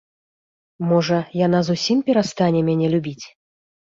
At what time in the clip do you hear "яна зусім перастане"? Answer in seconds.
1.41-2.61